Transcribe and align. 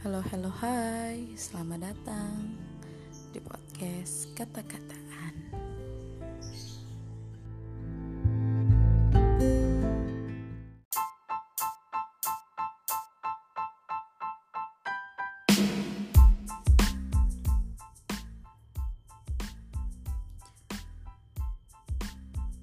Halo, 0.00 0.24
halo, 0.32 0.48
hai, 0.64 1.36
selamat 1.36 1.92
datang 1.92 2.56
di 3.36 3.40
podcast 3.44 4.32
kata-kataan. 4.32 5.34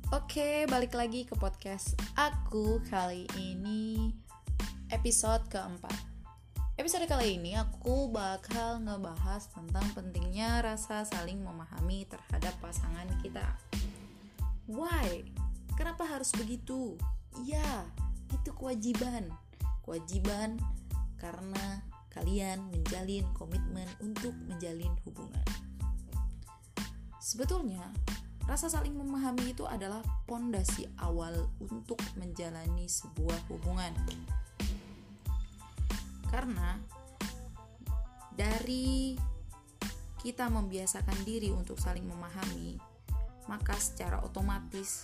Oke, 0.09 0.65
balik 0.65 0.97
lagi 0.97 1.21
ke 1.29 1.37
podcast 1.37 1.93
aku 2.17 2.81
kali 2.89 3.29
ini 3.37 4.09
episode 4.89 5.45
keempat. 5.53 6.16
Episode 6.77 7.09
kali 7.09 7.41
ini 7.41 7.57
aku 7.57 8.05
bakal 8.13 8.77
ngebahas 8.85 9.49
tentang 9.49 9.81
pentingnya 9.97 10.61
rasa 10.61 11.01
saling 11.09 11.41
memahami 11.41 12.05
terhadap 12.05 12.53
pasangan 12.61 13.09
kita. 13.25 13.41
Why? 14.69 15.25
Kenapa 15.73 16.05
harus 16.05 16.29
begitu? 16.37 16.93
Ya, 17.49 17.81
itu 18.29 18.53
kewajiban. 18.53 19.25
Kewajiban 19.81 20.61
karena 21.17 21.81
kalian 22.13 22.69
menjalin 22.69 23.25
komitmen 23.33 23.89
untuk 23.97 24.37
menjalin 24.45 24.93
hubungan. 25.01 25.49
Sebetulnya, 27.17 27.89
rasa 28.45 28.69
saling 28.69 28.93
memahami 28.93 29.57
itu 29.57 29.65
adalah 29.65 30.05
pondasi 30.29 30.85
awal 31.01 31.49
untuk 31.57 31.97
menjalani 32.21 32.85
sebuah 32.85 33.49
hubungan. 33.49 33.97
Karena 36.27 36.77
dari 38.35 39.17
kita 40.21 40.51
membiasakan 40.51 41.23
diri 41.23 41.49
untuk 41.49 41.79
saling 41.79 42.03
memahami, 42.03 42.77
maka 43.47 43.73
secara 43.79 44.19
otomatis 44.21 45.01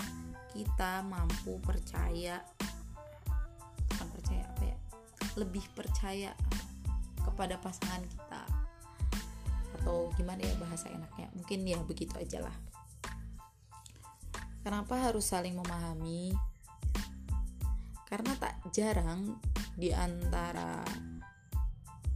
kita 0.51 1.01
mampu 1.01 1.57
percaya 1.63 2.43
bukan 3.89 4.07
percaya 4.19 4.43
apa 4.51 4.63
ya? 4.67 4.77
Lebih 5.39 5.65
percaya 5.73 6.31
kepada 7.23 7.57
pasangan 7.57 8.03
kita. 8.03 8.43
Atau 9.79 10.11
gimana 10.19 10.43
ya 10.43 10.53
bahasa 10.59 10.91
enaknya? 10.91 11.31
Mungkin 11.33 11.65
ya 11.65 11.79
begitu 11.81 12.13
aja 12.19 12.43
lah. 12.43 12.55
Kenapa 14.63 14.95
harus 14.95 15.27
saling 15.27 15.55
memahami? 15.59 16.31
Karena 18.07 18.31
tak 18.37 18.61
jarang 18.71 19.41
di 19.73 19.89
antara 19.89 20.85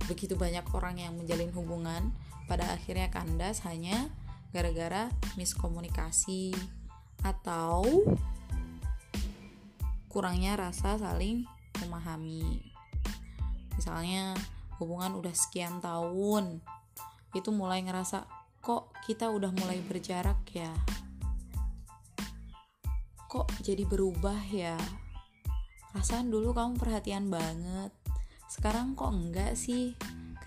begitu 0.08 0.40
banyak 0.40 0.64
orang 0.72 0.98
yang 1.04 1.14
menjalin 1.20 1.52
hubungan 1.52 2.16
pada 2.48 2.72
akhirnya 2.72 3.12
kandas 3.12 3.62
hanya 3.68 4.08
gara-gara 4.56 5.12
miskomunikasi 5.36 6.56
atau 7.22 7.84
kurangnya 10.08 10.56
rasa 10.56 10.96
saling 10.96 11.44
memahami. 11.84 12.64
Misalnya 13.76 14.34
hubungan 14.80 15.14
udah 15.20 15.36
sekian 15.36 15.84
tahun 15.84 16.64
itu 17.36 17.50
mulai 17.52 17.84
ngerasa 17.84 18.26
kok 18.64 18.90
kita 19.06 19.30
udah 19.30 19.52
mulai 19.54 19.84
berjarak 19.86 20.40
ya? 20.56 20.72
Kok 23.28 23.60
jadi 23.62 23.84
berubah 23.84 24.40
ya? 24.50 24.80
Perasaan 25.92 26.32
dulu 26.32 26.56
kamu 26.56 26.80
perhatian 26.80 27.28
banget 27.28 27.92
sekarang 28.48 28.96
kok 28.96 29.12
enggak 29.12 29.54
sih? 29.60 29.94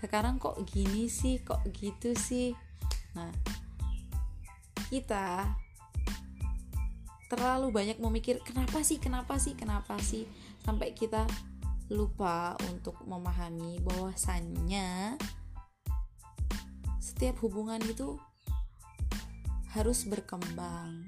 Sekarang 0.01 0.41
kok 0.41 0.57
gini 0.65 1.05
sih? 1.05 1.37
Kok 1.45 1.69
gitu 1.69 2.17
sih? 2.17 2.57
Nah 3.13 3.29
kita 4.89 5.47
terlalu 7.31 7.71
banyak 7.71 7.97
memikir 8.01 8.41
kenapa 8.43 8.83
sih? 8.83 8.97
Kenapa 8.99 9.39
sih? 9.39 9.53
Kenapa 9.55 9.95
sih? 10.01 10.27
Sampai 10.65 10.91
kita 10.91 11.23
lupa 11.93 12.57
untuk 12.67 12.99
memahami 13.07 13.79
bahwasannya 13.85 15.15
setiap 16.99 17.37
hubungan 17.45 17.79
itu 17.85 18.17
harus 19.71 20.03
berkembang. 20.09 21.05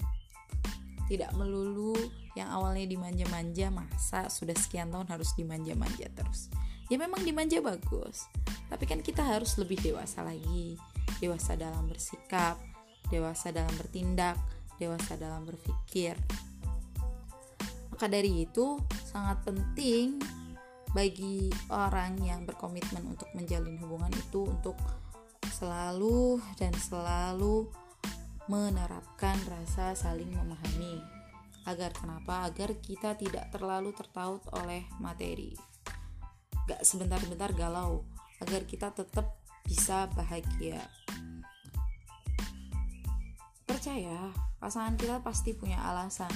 Tidak 1.09 1.35
melulu 1.35 1.97
yang 2.33 2.49
awalnya 2.53 2.87
dimanja-manja 2.87 3.67
masa 3.73 4.31
sudah 4.31 4.55
sekian 4.55 4.89
tahun 4.89 5.11
harus 5.11 5.35
dimanja-manja 5.35 6.07
terus 6.15 6.47
ya 6.87 6.97
memang 6.99 7.23
dimanja 7.23 7.59
bagus 7.63 8.27
tapi 8.67 8.83
kan 8.89 8.99
kita 8.99 9.23
harus 9.23 9.55
lebih 9.59 9.79
dewasa 9.79 10.23
lagi 10.25 10.75
dewasa 11.21 11.55
dalam 11.55 11.87
bersikap 11.87 12.59
dewasa 13.11 13.53
dalam 13.53 13.71
bertindak 13.77 14.39
dewasa 14.81 15.15
dalam 15.15 15.45
berpikir 15.45 16.17
maka 17.93 18.09
dari 18.09 18.49
itu 18.49 18.81
sangat 19.05 19.45
penting 19.45 20.17
bagi 20.93 21.49
orang 21.73 22.21
yang 22.21 22.45
berkomitmen 22.45 23.01
untuk 23.05 23.29
menjalin 23.33 23.77
hubungan 23.81 24.13
itu 24.13 24.45
untuk 24.45 24.77
selalu 25.49 26.37
dan 26.57 26.73
selalu 26.77 27.69
menerapkan 28.51 29.37
rasa 29.47 29.95
saling 29.95 30.29
memahami. 30.29 30.99
Agar 31.63 31.95
kenapa? 31.95 32.43
Agar 32.45 32.75
kita 32.77 33.15
tidak 33.15 33.49
terlalu 33.49 33.95
tertaut 33.95 34.43
oleh 34.51 34.83
materi. 34.99 35.55
Gak 36.69 36.81
sebentar-bentar 36.83 37.51
galau, 37.55 38.07
agar 38.39 38.63
kita 38.63 38.91
tetap 38.95 39.35
bisa 39.63 40.07
bahagia. 40.15 40.79
Percaya, 43.67 44.31
pasangan 44.59 44.95
kita 44.95 45.19
pasti 45.23 45.55
punya 45.55 45.79
alasan. 45.83 46.31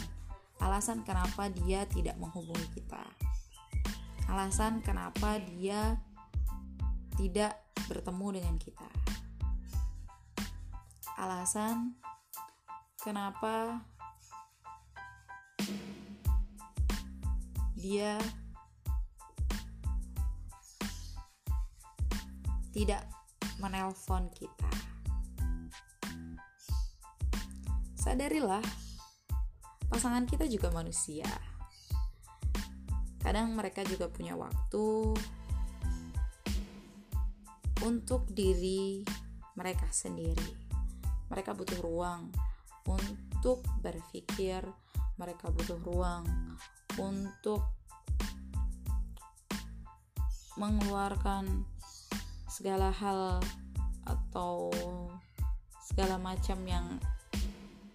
Alasan 0.58 1.06
kenapa 1.06 1.48
dia 1.54 1.86
tidak 1.88 2.18
menghubungi 2.18 2.68
kita. 2.76 3.04
Alasan 4.28 4.84
kenapa 4.84 5.40
dia 5.40 5.96
tidak 7.16 7.56
bertemu 7.88 8.42
dengan 8.42 8.56
kita 8.60 8.88
alasan 11.18 11.98
kenapa 13.02 13.82
dia 17.74 18.22
tidak 22.78 23.10
menelpon 23.58 24.30
kita. 24.38 24.70
Sadarilah, 27.98 28.62
pasangan 29.90 30.30
kita 30.30 30.46
juga 30.46 30.70
manusia. 30.70 31.26
Kadang 33.18 33.58
mereka 33.58 33.82
juga 33.82 34.06
punya 34.14 34.38
waktu 34.38 35.18
untuk 37.82 38.30
diri 38.30 39.02
mereka 39.58 39.90
sendiri 39.90 40.68
mereka 41.30 41.54
butuh 41.54 41.78
ruang 41.84 42.32
untuk 42.88 43.62
berpikir 43.84 44.64
mereka 45.20 45.52
butuh 45.52 45.78
ruang 45.86 46.26
untuk 46.98 47.62
mengeluarkan 50.58 51.68
segala 52.58 52.90
hal 52.90 53.38
atau 54.10 54.74
segala 55.78 56.18
macam 56.18 56.58
yang 56.66 56.98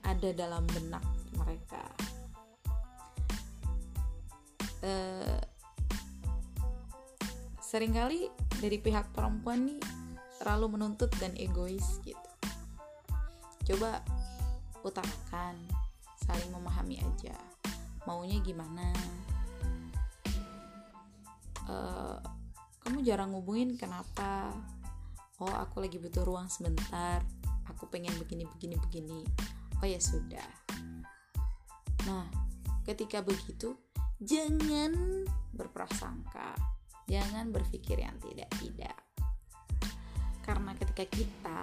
ada 0.06 0.30
dalam 0.30 0.62
benak 0.70 1.02
mereka. 1.34 1.82
Uh, 4.86 5.42
sering 7.58 7.90
kali 7.90 8.30
dari 8.62 8.78
pihak 8.78 9.10
perempuan 9.10 9.66
nih 9.66 9.82
terlalu 10.38 10.78
menuntut 10.78 11.10
dan 11.18 11.34
egois 11.34 11.98
gitu. 12.06 12.30
Coba 13.66 13.98
utamakan 14.86 15.58
saling 16.22 16.54
memahami 16.54 17.02
aja 17.02 17.34
maunya 18.06 18.38
gimana? 18.46 18.94
Uh, 21.66 22.41
kamu 22.82 23.06
jarang 23.06 23.30
ngubungin 23.30 23.78
kenapa? 23.78 24.50
Oh 25.38 25.50
aku 25.50 25.82
lagi 25.82 26.02
butuh 26.02 26.26
ruang 26.26 26.50
sebentar. 26.50 27.22
Aku 27.70 27.86
pengen 27.86 28.14
begini 28.18 28.46
begini 28.46 28.74
begini. 28.78 29.20
Oh 29.78 29.86
ya 29.86 30.02
sudah. 30.02 30.50
Nah 32.06 32.26
ketika 32.82 33.22
begitu 33.22 33.78
jangan 34.18 35.22
berprasangka. 35.54 36.58
Jangan 37.10 37.50
berpikir 37.50 37.98
yang 37.98 38.14
tidak-tidak. 38.22 38.94
Karena 40.42 40.74
ketika 40.78 41.04
kita 41.06 41.58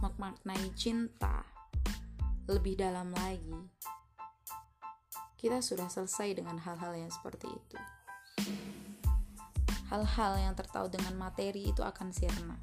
memaknai 0.00 0.72
cinta 0.76 1.44
lebih 2.48 2.76
dalam 2.76 3.12
lagi, 3.12 3.60
kita 5.40 5.60
sudah 5.64 5.88
selesai 5.88 6.36
dengan 6.36 6.60
hal-hal 6.60 6.96
yang 6.96 7.12
seperti 7.12 7.48
itu. 7.48 7.80
Hal-hal 9.92 10.32
yang 10.40 10.54
tertaut 10.56 10.88
dengan 10.88 11.16
materi 11.16 11.68
itu 11.72 11.84
akan 11.84 12.12
sirna. 12.14 12.56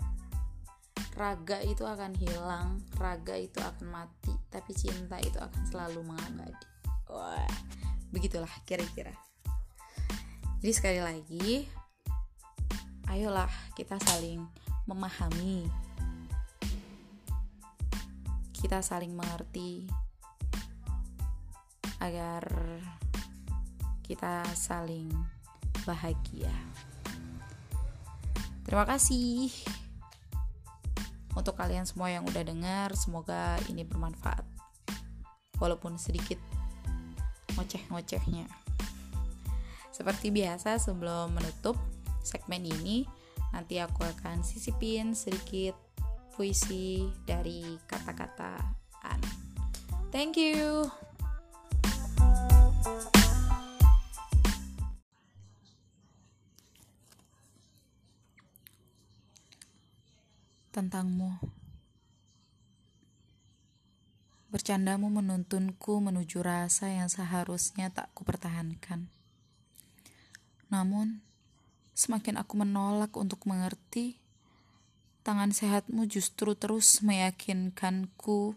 Raga 1.12 1.59
itu 1.62 1.83
akan 1.83 2.15
hilang 2.15 2.79
raga 2.95 3.35
itu 3.35 3.59
akan 3.59 3.91
mati 3.91 4.31
tapi 4.47 4.71
cinta 4.71 5.19
itu 5.19 5.38
akan 5.38 5.63
selalu 5.68 6.01
mengabadi. 6.07 6.68
Wah 7.12 7.51
begitulah 8.12 8.51
kira-kira. 8.63 9.12
Jadi 10.62 10.73
sekali 10.73 11.00
lagi 11.01 11.68
ayolah 13.12 13.50
kita 13.75 14.00
saling 14.00 14.45
memahami. 14.88 15.68
Kita 18.56 18.79
saling 18.79 19.12
mengerti 19.18 19.89
agar 21.97 22.45
kita 24.06 24.45
saling 24.53 25.09
bahagia 25.85 26.53
terima 28.71 28.88
kasih 28.88 29.51
untuk 31.35 31.59
kalian 31.59 31.83
semua 31.83 32.07
yang 32.07 32.23
udah 32.23 32.39
dengar, 32.39 32.95
semoga 32.95 33.59
ini 33.68 33.83
bermanfaat. 33.83 34.47
Walaupun 35.59 36.00
sedikit 36.00 36.39
ngoceh-ngocehnya. 37.59 38.47
Seperti 39.91 40.31
biasa 40.31 40.79
sebelum 40.79 41.35
menutup 41.35 41.75
segmen 42.23 42.63
ini, 42.63 43.03
nanti 43.51 43.75
aku 43.83 44.07
akan 44.07 44.39
sisipin 44.39 45.19
sedikit 45.19 45.75
puisi 46.31 47.12
dari 47.27 47.75
kata-kata 47.91 48.56
An. 49.03 49.19
Thank 50.15 50.39
you. 50.39 50.88
Tentangmu. 60.71 61.35
Bercandamu 64.51 65.12
menuntunku 65.12 66.00
menuju 66.00 66.39
rasa 66.44 66.91
yang 66.91 67.07
seharusnya 67.07 67.91
tak 67.91 68.12
kupertahankan. 68.15 69.07
Namun, 70.71 71.19
semakin 71.91 72.39
aku 72.39 72.59
menolak 72.59 73.15
untuk 73.19 73.44
mengerti, 73.47 74.19
tangan 75.27 75.51
sehatmu 75.51 76.07
justru 76.07 76.56
terus 76.56 77.03
meyakinkanku. 77.03 78.56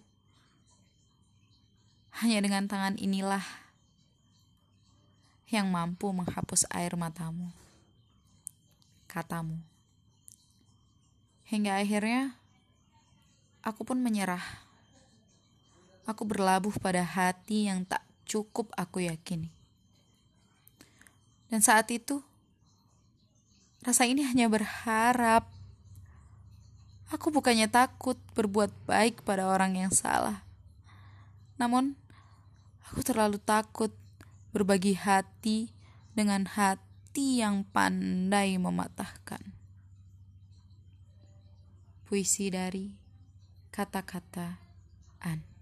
Hanya 2.22 2.38
dengan 2.42 2.70
tangan 2.70 2.94
inilah 2.94 3.42
yang 5.50 5.70
mampu 5.70 6.10
menghapus 6.10 6.66
air 6.70 6.94
matamu. 6.94 7.50
Katamu. 9.06 9.73
Hingga 11.44 11.80
akhirnya 11.80 12.40
aku 13.64 13.84
pun 13.84 14.00
menyerah. 14.00 14.44
Aku 16.04 16.28
berlabuh 16.28 16.76
pada 16.80 17.00
hati 17.00 17.68
yang 17.68 17.88
tak 17.88 18.04
cukup 18.28 18.68
aku 18.76 19.04
yakini. 19.04 19.48
Dan 21.48 21.62
saat 21.62 21.86
itu, 21.94 22.20
rasa 23.86 24.04
ini 24.04 24.26
hanya 24.26 24.50
berharap. 24.50 25.48
Aku 27.14 27.30
bukannya 27.30 27.70
takut 27.70 28.18
berbuat 28.34 28.74
baik 28.90 29.22
pada 29.22 29.46
orang 29.46 29.78
yang 29.78 29.92
salah. 29.94 30.42
Namun, 31.56 31.94
aku 32.90 33.06
terlalu 33.06 33.38
takut 33.38 33.94
berbagi 34.50 34.98
hati 34.98 35.70
dengan 36.10 36.50
hati 36.50 37.38
yang 37.38 37.62
pandai 37.70 38.58
mematahkan. 38.58 39.53
Puisi 42.14 42.46
dari 42.46 42.94
kata-kata 43.74 44.54
An. 45.26 45.53